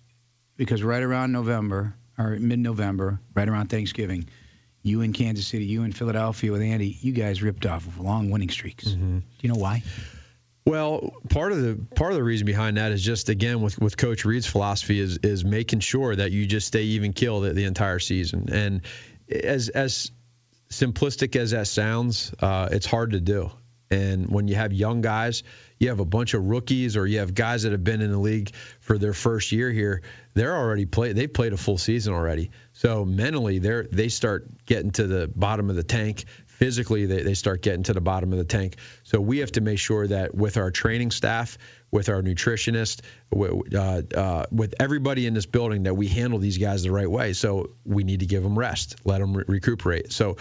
[0.57, 4.29] because right around November or mid-November, right around Thanksgiving,
[4.83, 8.49] you in Kansas City, you in Philadelphia with Andy, you guys ripped off long winning
[8.49, 8.87] streaks.
[8.87, 9.19] Mm-hmm.
[9.19, 9.83] Do you know why?
[10.65, 13.97] Well, part of the part of the reason behind that is just again with with
[13.97, 17.65] Coach Reid's philosophy is is making sure that you just stay even killed the, the
[17.65, 18.49] entire season.
[18.51, 18.83] And
[19.31, 20.11] as as
[20.71, 23.51] simplistic as that sounds, uh, it's hard to do.
[23.89, 25.45] And when you have young guys,
[25.79, 28.19] you have a bunch of rookies, or you have guys that have been in the
[28.19, 30.03] league for their first year here.
[30.35, 31.15] They're already played.
[31.15, 32.51] They played a full season already.
[32.73, 36.25] So mentally, they're they start getting to the bottom of the tank
[36.57, 38.77] physically they, they start getting to the bottom of the tank.
[39.05, 41.59] So we have to make sure that with our training staff,
[41.97, 43.01] with our nutritionist,
[43.35, 47.33] uh, uh, with everybody in this building, that we handle these guys the right way.
[47.33, 50.13] So we need to give them rest, let them re- recuperate.
[50.13, 50.37] So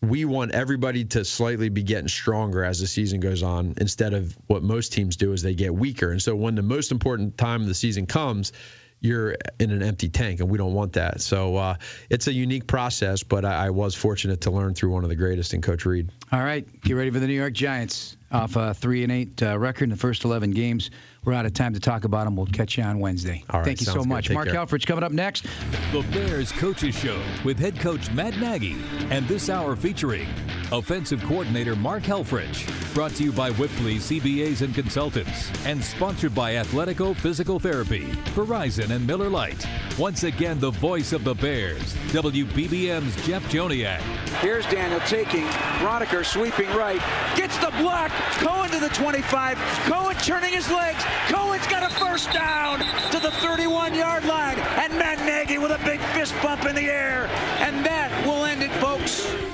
[0.00, 4.38] we want everybody to slightly be getting stronger as the season goes on instead of
[4.46, 6.12] what most teams do is they get weaker.
[6.12, 8.52] And so when the most important time of the season comes,
[9.00, 11.20] you're in an empty tank, and we don't want that.
[11.20, 11.74] So uh,
[12.08, 15.16] it's a unique process, but I, I, was fortunate to learn through one of the
[15.16, 16.10] greatest in Coach Reid.
[16.32, 19.58] All right, get ready for the New York Giants off a three and eight uh,
[19.58, 20.90] record in the first 11 games.
[21.24, 22.36] We're out of time to talk about them.
[22.36, 23.42] We'll catch you on Wednesday.
[23.48, 24.30] All right, Thank you so much.
[24.30, 24.56] Mark care.
[24.56, 25.46] Helfrich coming up next.
[25.92, 28.76] The Bears Coaches Show with head coach Matt Nagy,
[29.10, 30.28] and this hour featuring
[30.70, 32.68] offensive coordinator Mark Helfrich.
[32.94, 38.90] Brought to you by Wipfli CPAs and Consultants, and sponsored by Athletico Physical Therapy, Verizon,
[38.90, 39.66] and Miller Lite.
[39.98, 44.00] Once again, the voice of the Bears, WBBM's Jeff Joniak.
[44.40, 45.44] Here's Daniel taking
[45.80, 47.00] Braunecker sweeping right,
[47.36, 48.10] gets the block.
[48.38, 49.58] Cohen to the 25.
[49.86, 51.02] Cohen turning his legs.
[51.28, 52.78] Cohen's got a first down
[53.10, 57.26] to the 31-yard line, and Matt Nagy with a big fist bump in the air,
[57.60, 59.53] and that will end it, folks.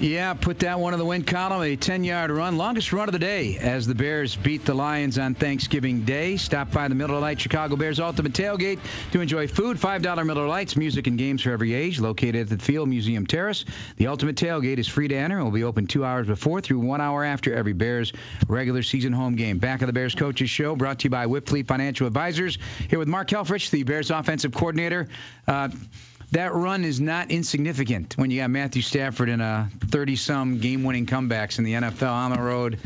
[0.00, 1.60] Yeah, put that one in the win column.
[1.60, 5.18] A 10 yard run, longest run of the day as the Bears beat the Lions
[5.18, 6.36] on Thanksgiving Day.
[6.36, 8.78] Stop by the Miller Lite Chicago Bears Ultimate Tailgate
[9.10, 11.98] to enjoy food, $5 Miller Lites, music, and games for every age.
[11.98, 13.64] Located at the Field Museum Terrace.
[13.96, 16.78] The Ultimate Tailgate is free to enter and will be open two hours before through
[16.78, 18.12] one hour after every Bears
[18.46, 19.58] regular season home game.
[19.58, 22.58] Back of the Bears Coaches Show brought to you by Wipfli Financial Advisors.
[22.88, 25.08] Here with Mark Helfrich, the Bears offensive coordinator.
[25.48, 25.70] Uh,
[26.32, 31.58] that run is not insignificant when you got Matthew Stafford in a 30-some game-winning comebacks
[31.58, 32.78] in the NFL on the road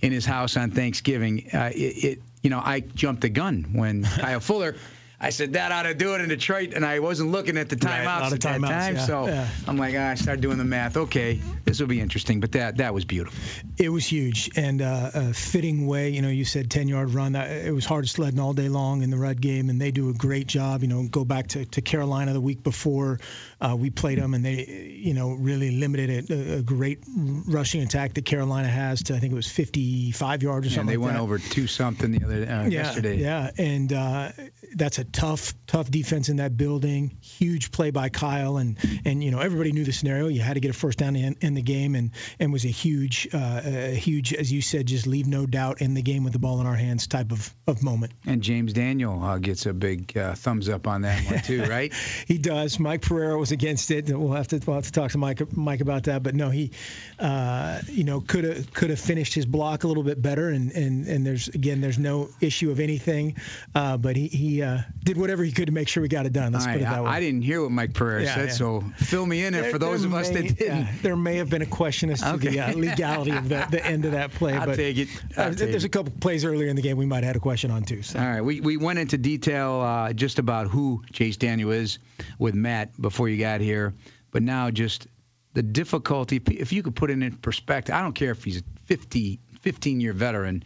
[0.00, 1.48] in his house on Thanksgiving.
[1.52, 4.76] Uh, it, it, you know, I jumped the gun when Kyle Fuller
[5.20, 7.74] I said that ought to do it in Detroit, and I wasn't looking at the
[7.74, 8.62] timeouts right, at that time.
[8.62, 9.48] Yeah, so yeah.
[9.66, 10.96] I'm like, ah, I started doing the math.
[10.96, 12.38] Okay, this will be interesting.
[12.38, 13.36] But that that was beautiful.
[13.78, 16.10] It was huge and uh, a fitting way.
[16.10, 17.34] You know, you said 10 yard run.
[17.34, 20.14] It was hard sledding all day long in the Red game, and they do a
[20.14, 20.82] great job.
[20.82, 23.18] You know, go back to, to Carolina the week before
[23.60, 24.64] uh, we played them, and they,
[25.02, 29.32] you know, really limited a, a, great rushing attack that Carolina has to I think
[29.32, 30.92] it was 55 yards or yeah, something.
[30.92, 31.22] they like went that.
[31.22, 33.16] over two something the other uh, yeah, yesterday.
[33.16, 34.30] Yeah, and uh,
[34.76, 37.16] that's a tough, tough defense in that building.
[37.20, 40.28] Huge play by Kyle, and and you know everybody knew the scenario.
[40.28, 42.68] You had to get a first down in, in the game, and and was a
[42.68, 46.32] huge, uh, a huge, as you said, just leave no doubt in the game with
[46.32, 48.12] the ball in our hands type of, of moment.
[48.26, 51.92] And James Daniel uh, gets a big uh, thumbs up on that one too, right?
[52.26, 52.78] he does.
[52.78, 54.08] Mike Pereira was against it.
[54.08, 56.22] We'll have to we'll have to talk to Mike Mike about that.
[56.22, 56.72] But no, he,
[57.18, 60.48] uh, you know, could have could have finished his block a little bit better.
[60.48, 63.36] And and and there's again, there's no issue of anything.
[63.74, 66.34] Uh, but he he uh, did whatever he could to make sure we got it
[66.34, 66.52] done.
[66.52, 67.08] Let's put it that way.
[67.08, 68.52] I, didn't hear what Mike Pereira yeah, said, yeah.
[68.52, 70.60] so fill me in there, for those of us that didn't.
[70.60, 72.50] Yeah, there may have been a question as to okay.
[72.50, 74.52] the uh, legality of the, the, end of that play.
[74.52, 75.08] I'll but take it.
[75.36, 77.40] Uh, I'll there's a couple plays earlier in the game we might have had a
[77.40, 78.02] question on too.
[78.02, 78.18] So.
[78.18, 81.98] All right, we we went into detail uh, just about who Chase Daniel is
[82.38, 83.94] with Matt before you got here,
[84.30, 85.06] but now just
[85.54, 86.38] the difficulty.
[86.50, 90.00] If you could put it in perspective, I don't care if he's a 50, 15
[90.02, 90.64] year veteran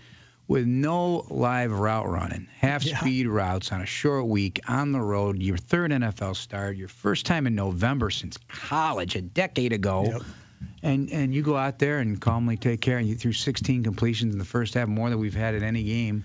[0.48, 3.32] with no live route running, half speed yeah.
[3.32, 7.46] routes on a short week on the road, your third NFL start, your first time
[7.46, 10.04] in November since college a decade ago.
[10.04, 10.22] Yep.
[10.84, 14.32] And and you go out there and calmly take care and you threw 16 completions
[14.32, 16.24] in the first half, more than we've had in any game,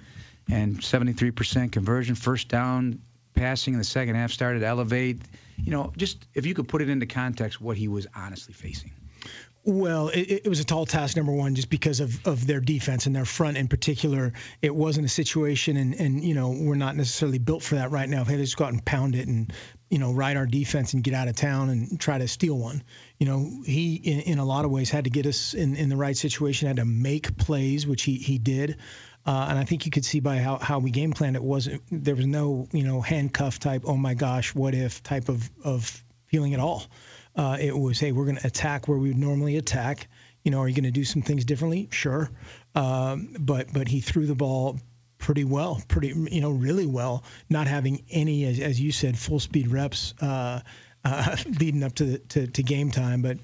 [0.49, 2.99] and 73% conversion, first down
[3.37, 5.21] passing in the second half started to elevate.
[5.57, 8.91] You know, just if you could put it into context, what he was honestly facing.
[9.69, 13.05] Well, it, it, was a tall task, number one, just because of, of their defense
[13.05, 14.31] and their front in particular.
[14.61, 18.07] It wasn't a situation, and, and you know we're not necessarily built for that right
[18.07, 18.23] now.
[18.23, 19.51] Hey, let's go out and pound it and
[19.89, 22.81] you know ride our defense and get out of town and try to steal one.
[23.17, 25.89] You know, he in, in a lot of ways had to get us in, in
[25.89, 28.77] the right situation, had to make plays, which he he did.
[29.25, 31.81] Uh, and I think you could see by how, how we game planned it wasn't
[31.91, 36.01] there was no you know handcuff type oh my gosh what if type of of
[36.27, 36.85] feeling at all.
[37.37, 40.07] Uh, it was, hey, we're going to attack where we would normally attack.
[40.43, 41.87] You know, are you going to do some things differently?
[41.91, 42.29] Sure.
[42.73, 44.79] Um, but but he threw the ball
[45.19, 49.39] pretty well, pretty you know really well, not having any, as, as you said, full
[49.39, 50.61] speed reps uh,
[51.05, 53.21] uh, leading up to, the, to to game time.
[53.21, 53.37] But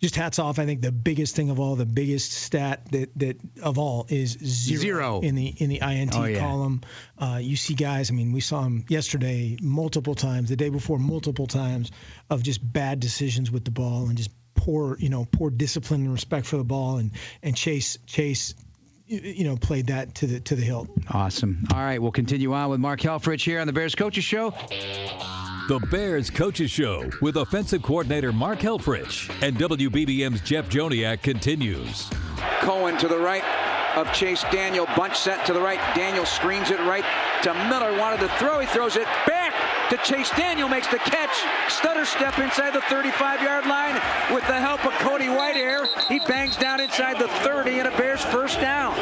[0.00, 0.58] just hats off.
[0.58, 4.30] I think the biggest thing of all, the biggest stat that, that of all is
[4.32, 5.20] zero, zero.
[5.20, 6.40] in the in the INT oh, yeah.
[6.40, 6.82] column.
[7.18, 8.10] Uh, you see guys.
[8.10, 11.90] I mean, we saw him yesterday multiple times, the day before multiple times
[12.28, 16.12] of just bad decisions with the ball and just poor, you know, poor discipline and
[16.12, 16.98] respect for the ball.
[16.98, 18.54] And and Chase Chase
[19.08, 20.88] you know, played that to the to the hilt.
[21.10, 21.64] Awesome.
[21.72, 24.52] All right, we'll continue on with Mark Helfrich here on the Bears Coaches Show.
[25.68, 32.08] The Bears Coaches Show with offensive coordinator Mark Helfrich and WBBM's Jeff Joniak continues.
[32.60, 33.42] Cohen to the right
[33.96, 34.86] of Chase Daniel.
[34.96, 35.80] Bunch set to the right.
[35.96, 37.04] Daniel screens it right
[37.42, 37.98] to Miller.
[37.98, 38.60] Wanted to throw.
[38.60, 39.54] He throws it back
[39.90, 40.68] to Chase Daniel.
[40.68, 41.34] Makes the catch.
[41.68, 43.94] Stutter step inside the 35-yard line
[44.32, 45.88] with the help of Cody Whitehair.
[46.06, 48.94] He bangs down inside the 30 and a Bears first down.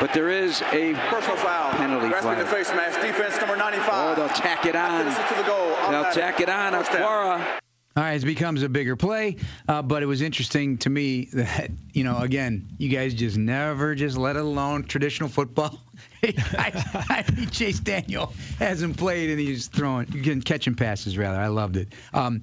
[0.00, 1.72] But there is a personal foul.
[1.72, 3.00] Penalty Grasping the face mask.
[3.00, 3.88] Defense number 95.
[3.92, 5.04] Oh, they'll tack it on.
[5.04, 5.74] To the goal.
[5.90, 6.72] They'll tack it on.
[6.72, 7.60] Aquara.
[7.96, 9.36] All right, it becomes a bigger play,
[9.68, 13.94] uh, but it was interesting to me that you know, again, you guys just never
[13.94, 14.82] just let it alone.
[14.82, 15.80] Traditional football.
[16.24, 21.16] I, I think Chase Daniel hasn't played, and he's throwing, getting catching passes.
[21.16, 21.92] Rather, I loved it.
[22.12, 22.42] Um,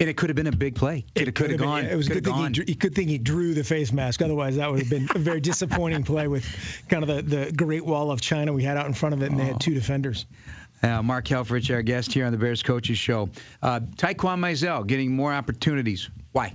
[0.00, 1.04] and it could have been a big play.
[1.14, 1.82] It, could have gone.
[1.82, 4.22] Been, it was a good thing, he, good thing he drew the face mask.
[4.22, 6.46] Otherwise, that would have been a very disappointing play with
[6.88, 9.30] kind of the, the Great Wall of China we had out in front of it,
[9.30, 9.38] and oh.
[9.38, 10.26] they had two defenders.
[10.82, 13.30] Uh, Mark Helfrich, our guest here on the Bears Coaches Show.
[13.60, 16.08] Uh, Taquan Mizell getting more opportunities.
[16.30, 16.54] Why?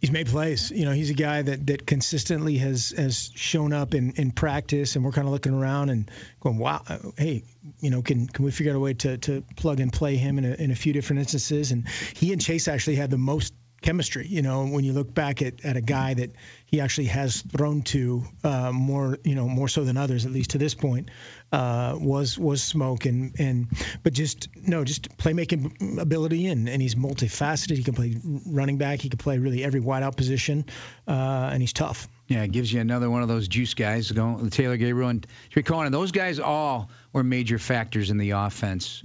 [0.00, 0.70] He's made plays.
[0.70, 4.96] You know, he's a guy that, that consistently has has shown up in, in practice,
[4.96, 6.10] and we're kind of looking around and
[6.40, 6.82] going, wow,
[7.18, 7.44] hey,
[7.80, 10.38] you know, can can we figure out a way to, to plug and play him
[10.38, 11.70] in a, in a few different instances?
[11.70, 14.26] And he and Chase actually had the most chemistry.
[14.26, 16.30] You know, when you look back at, at a guy that
[16.70, 20.50] he actually has thrown to uh, more, you know, more so than others, at least
[20.50, 21.10] to this point,
[21.50, 23.66] uh, was was Smoke and and
[24.04, 27.76] but just no, just playmaking ability and and he's multifaceted.
[27.76, 28.14] He can play
[28.46, 29.00] running back.
[29.00, 30.64] He can play really every wideout position,
[31.08, 32.06] uh, and he's tough.
[32.28, 35.64] Yeah, it gives you another one of those juice guys going Taylor Gabriel and Trey
[35.64, 35.86] Cohen.
[35.86, 39.02] And those guys all were major factors in the offense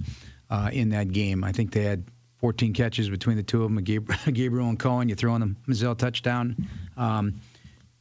[0.48, 1.42] uh, in that game.
[1.42, 2.04] I think they had
[2.38, 3.82] 14 catches between the two of them,
[4.32, 5.08] Gabriel and Cohen.
[5.08, 6.68] You throw in the Mizell touchdown.
[6.96, 7.40] Um,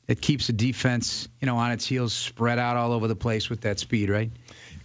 [0.08, 3.50] it keeps the defense, you know, on its heels, spread out all over the place
[3.50, 4.32] with that speed, right?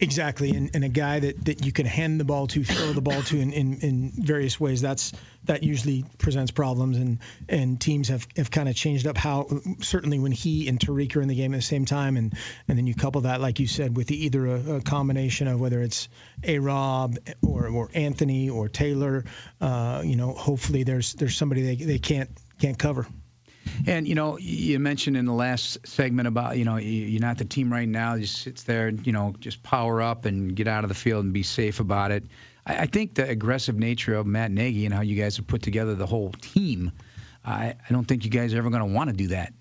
[0.02, 3.02] Exactly, and, and a guy that, that you can hand the ball to, throw the
[3.02, 4.80] ball to in, in, in various ways.
[4.80, 5.12] That's
[5.44, 7.18] that usually presents problems, and
[7.50, 9.46] and teams have, have kind of changed up how
[9.80, 12.32] certainly when he and Tarik are in the game at the same time, and
[12.66, 15.82] and then you couple that, like you said, with either a, a combination of whether
[15.82, 16.08] it's
[16.44, 19.26] a Rob or or Anthony or Taylor,
[19.60, 23.06] uh, you know, hopefully there's there's somebody they, they can't can't cover.
[23.86, 27.44] And you know, you mentioned in the last segment about you know you're not the
[27.44, 28.18] team right now.
[28.18, 31.32] Just sits there, you know, just power up and get out of the field and
[31.32, 32.24] be safe about it.
[32.66, 35.62] I, I think the aggressive nature of Matt Nagy and how you guys have put
[35.62, 36.92] together the whole team.
[37.44, 39.52] I, I don't think you guys are ever going to want to do that.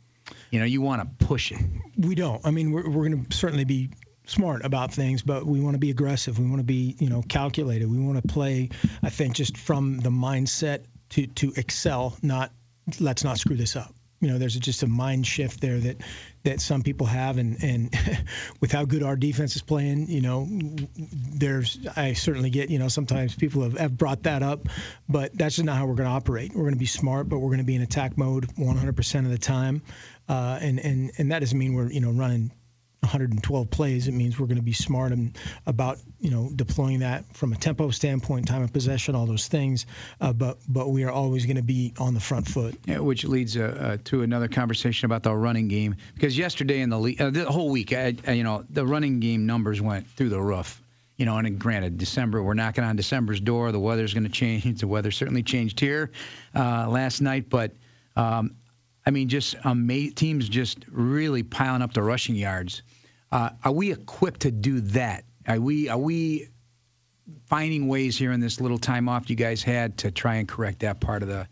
[0.52, 1.60] You know, you want to push it.
[1.98, 2.46] We don't.
[2.46, 3.92] I mean, we're, we're going to certainly be
[4.26, 6.38] smart about things, but we want to be aggressive.
[6.38, 7.90] We want to be, you know, calculated.
[7.90, 8.70] We want to play.
[9.02, 12.52] I think just from the mindset to to excel, not
[13.00, 15.98] let's not screw this up you know, there's just a mind shift there that
[16.44, 17.96] that some people have, and and
[18.62, 22.90] with how good our defense is playing, you know, there's I certainly get, you know,
[22.90, 24.68] sometimes people have, have brought that up,
[25.08, 26.54] but that's just not how we're going to operate.
[26.54, 29.32] We're going to be smart, but we're going to be in attack mode 100% of
[29.32, 29.82] the time,
[30.28, 32.52] uh, and and and that doesn't mean we're you know running
[33.02, 37.26] 112 plays, it means we're going to be smart and about you know deploying that
[37.36, 39.86] from a tempo standpoint, time of possession, all those things.
[40.20, 42.78] Uh, but but we are always going to be on the front foot.
[42.86, 46.90] Yeah, which leads uh, uh, to another conversation about the running game because yesterday in
[46.90, 50.08] the le- uh, the whole week, I, I, you know, the running game numbers went
[50.08, 50.82] through the roof.
[51.16, 53.72] You know, and granted, December we're knocking on December's door.
[53.72, 54.82] The weather's going to change.
[54.82, 56.12] The weather certainly changed here
[56.56, 57.72] uh, last night, but.
[58.16, 58.56] Um,
[59.10, 62.84] I mean, just ama- teams just really piling up the rushing yards.
[63.32, 65.24] Uh, are we equipped to do that?
[65.48, 66.50] Are we are we
[67.48, 70.82] finding ways here in this little time off you guys had to try and correct
[70.82, 71.48] that part of the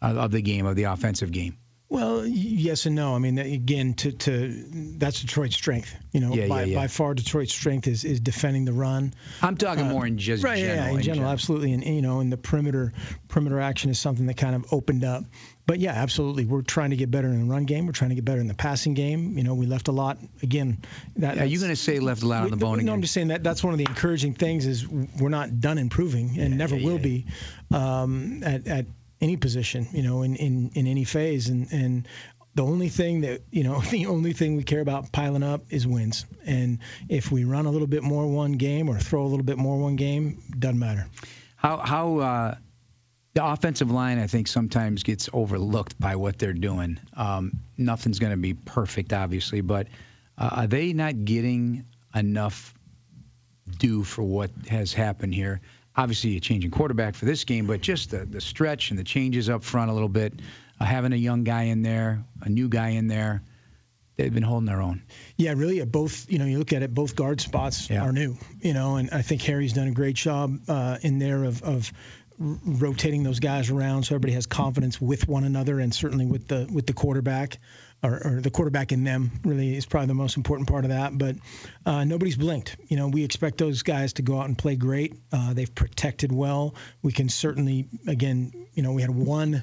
[0.00, 1.58] uh, of the game of the offensive game?
[1.90, 3.14] Well, yes and no.
[3.14, 4.64] I mean, again, to, to
[4.96, 5.94] that's Detroit's strength.
[6.12, 6.76] You know, yeah, by, yeah, yeah.
[6.76, 9.12] by far Detroit's strength is, is defending the run.
[9.42, 10.76] I'm talking uh, more in just right, general.
[10.76, 11.74] Yeah, in, in general, general, absolutely.
[11.74, 12.94] And you know, in the perimeter
[13.28, 15.24] perimeter action is something that kind of opened up.
[15.64, 16.44] But yeah, absolutely.
[16.44, 17.86] We're trying to get better in the run game.
[17.86, 19.38] We're trying to get better in the passing game.
[19.38, 20.18] You know, we left a lot.
[20.42, 20.78] Again,
[21.16, 21.38] that.
[21.38, 22.78] Are you going to say left a lot on the bone?
[22.78, 22.88] No, again?
[22.94, 26.38] I'm just saying that that's one of the encouraging things is we're not done improving
[26.40, 27.26] and yeah, never yeah, will be
[27.70, 28.86] um, at, at
[29.20, 29.86] any position.
[29.92, 31.48] You know, in, in, in any phase.
[31.48, 32.08] And and
[32.54, 35.86] the only thing that you know the only thing we care about piling up is
[35.86, 39.44] wins and if we run a little bit more one game or throw a little
[39.44, 41.06] bit more one game doesn't matter
[41.56, 42.54] how how uh,
[43.34, 48.32] the offensive line i think sometimes gets overlooked by what they're doing um, nothing's going
[48.32, 49.86] to be perfect obviously but
[50.38, 52.74] uh, are they not getting enough
[53.78, 55.60] due for what has happened here
[55.96, 59.48] obviously a changing quarterback for this game but just the, the stretch and the changes
[59.48, 60.32] up front a little bit
[60.80, 63.42] uh, having a young guy in there, a new guy in there,
[64.16, 65.02] they've been holding their own.
[65.36, 65.80] Yeah, really.
[65.80, 68.02] At both, you know, you look at it, both guard spots Yeah.
[68.02, 68.36] are new.
[68.60, 71.92] You know, and I think Harry's done a great job uh, in there of, of
[72.38, 76.68] rotating those guys around so everybody has confidence with one another and certainly with the
[76.72, 77.58] with the quarterback.
[78.04, 81.16] Or, or the quarterback in them really is probably the most important part of that.
[81.16, 81.36] But
[81.86, 82.76] uh, nobody's blinked.
[82.88, 85.14] You know, we expect those guys to go out and play great.
[85.32, 86.74] Uh, they've protected well.
[87.00, 89.62] We can certainly, again, you know, we had one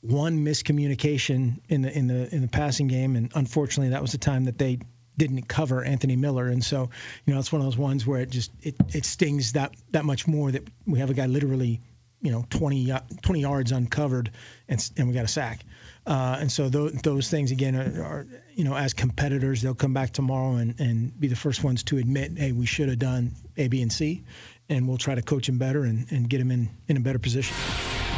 [0.00, 4.18] one miscommunication in the in the in the passing game, and unfortunately, that was the
[4.18, 4.78] time that they
[5.16, 6.90] didn't cover Anthony Miller, and so
[7.24, 10.04] you know it's one of those ones where it just it, it stings that that
[10.04, 11.80] much more that we have a guy literally
[12.26, 14.32] you know 20 uh, 20 yards uncovered
[14.68, 15.60] and and we got a sack.
[16.04, 19.94] Uh, and so those, those things again are, are you know as competitors they'll come
[19.94, 23.30] back tomorrow and, and be the first ones to admit hey we should have done
[23.56, 24.24] A B and C
[24.68, 27.20] and we'll try to coach him better and, and get him in in a better
[27.20, 27.56] position.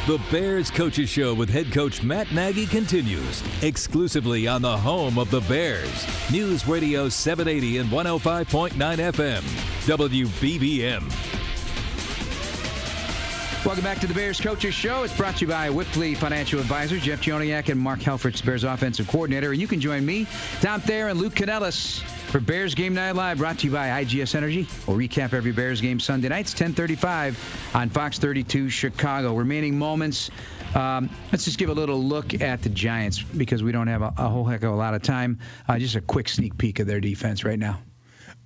[0.06, 5.30] The Bears Coaches Show with head coach Matt Nagy continues exclusively on the home of
[5.30, 6.06] the Bears.
[6.32, 9.42] News Radio 780 and 105.9 FM.
[9.84, 11.37] WBBM.
[13.68, 15.02] Welcome back to the Bears Coaches Show.
[15.02, 19.06] It's brought to you by Wipfli Financial Advisor, Jeff Joniak and Mark Helfrich, Bears offensive
[19.08, 19.52] coordinator.
[19.52, 20.26] And you can join me,
[20.62, 24.34] Tom Thayer, and Luke Canellis for Bears Game Night Live, brought to you by IGS
[24.34, 24.66] Energy.
[24.86, 29.34] We'll recap every Bears game Sunday nights, 1035 on Fox 32 Chicago.
[29.34, 30.30] Remaining moments.
[30.74, 34.14] Um, let's just give a little look at the Giants because we don't have a,
[34.16, 35.40] a whole heck of a lot of time.
[35.68, 37.80] Uh, just a quick sneak peek of their defense right now.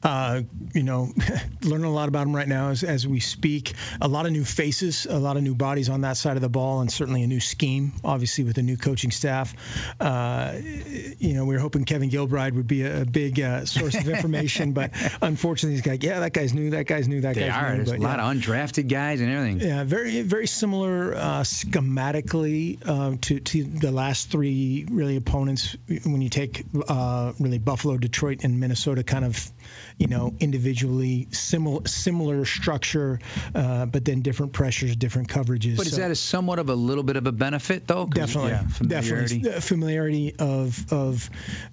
[0.02, 0.42] Uh,
[0.74, 1.12] you know,
[1.62, 3.72] learning a lot about them right now as, as we speak.
[4.00, 6.48] A lot of new faces, a lot of new bodies on that side of the
[6.48, 9.54] ball, and certainly a new scheme, obviously, with a new coaching staff.
[10.00, 10.54] Uh,
[11.18, 14.08] you know, we were hoping Kevin Gilbride would be a, a big uh, source of
[14.08, 14.90] information, but
[15.22, 17.70] unfortunately, he's like, yeah, that guy's new, that guy's new, that They guy's are.
[17.70, 17.84] new.
[17.84, 18.30] There's But, a lot yeah.
[18.30, 19.60] of undrafted guys and everything.
[19.60, 25.76] Yeah, very very similar uh, schematically um, to to the last three really opponents.
[26.04, 29.50] When you take uh, really Buffalo, Detroit, and Minnesota, kind of
[29.98, 33.20] you know individually similar similar structure,
[33.54, 35.76] uh, but then different pressures, different coverages.
[35.76, 38.06] But is So- that a somewhat of a little bit of a benefit, though?
[38.06, 39.38] Definitely, yeah, familiarity.
[39.38, 39.50] definitely.
[39.50, 41.30] The familiarity of of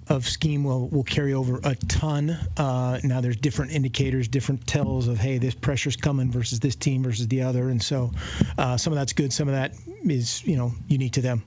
[0.08, 2.38] of scheme will will carry over a ton.
[2.58, 7.04] Uh, now there's different indicators, different tells of hey, this pressure's coming versus this team
[7.04, 8.12] versus the other, and so
[8.58, 11.44] uh, some of that's good, some of that is you know unique to them.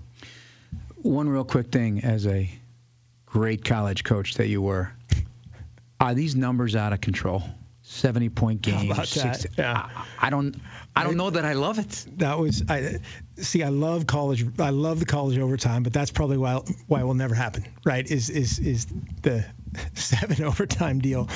[0.96, 2.48] One real quick thing, as a
[3.26, 4.92] great college coach that you were,
[6.06, 7.42] are these numbers out of control?
[7.84, 8.92] 70 point How games.
[8.92, 9.46] about that?
[9.58, 9.88] Yeah.
[9.94, 10.56] I, I don't.
[10.94, 12.06] I don't know that I love it.
[12.18, 12.98] That was I
[13.36, 13.62] see.
[13.62, 14.44] I love college.
[14.60, 17.64] I love the college overtime, but that's probably why why it will never happen.
[17.84, 18.08] Right?
[18.08, 18.86] Is is is
[19.22, 19.44] the
[19.94, 21.28] seven overtime deal?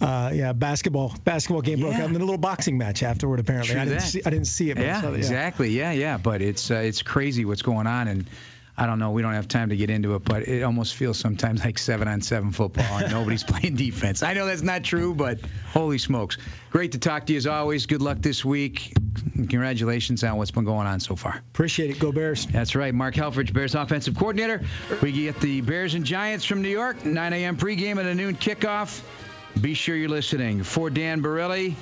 [0.00, 2.02] Uh, yeah, basketball basketball game broke Yeah.
[2.04, 3.38] out in a little boxing match afterward.
[3.40, 4.06] Apparently, True I didn't that.
[4.06, 4.74] see I didn't see it.
[4.76, 5.70] But I Yeah, saw that, exactly.
[5.70, 6.16] Yeah, yeah.
[6.18, 8.28] But it's uh, it's crazy what's going on, and
[8.76, 9.12] I don't know.
[9.12, 12.08] We don't have time to get into it, but it almost feels sometimes like seven
[12.08, 14.22] on seven football, and nobody's playing defense.
[14.22, 15.38] I know that's not true, but
[15.72, 16.38] holy smokes!
[16.70, 17.86] Great to talk to you as always.
[17.86, 18.92] Good luck this week.
[19.34, 21.36] Congratulations on what's been going on so far.
[21.52, 22.00] Appreciate it.
[22.00, 22.46] Go Bears.
[22.46, 22.92] That's right.
[22.92, 24.62] Mark Helfrich, Bears offensive coordinator.
[25.00, 27.56] We get the Bears and Giants from New York, 9 a.m.
[27.56, 29.00] pregame and a noon kickoff.
[29.60, 30.64] Be sure you're listening.
[30.64, 31.74] For Dan Barilli,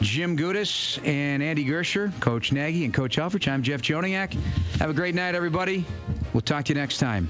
[0.00, 4.34] Jim Gudis, and Andy Gersher, Coach Nagy, and Coach Helfrich, I'm Jeff Joniak.
[4.78, 5.84] Have a great night, everybody.
[6.32, 7.28] We'll talk to you next time.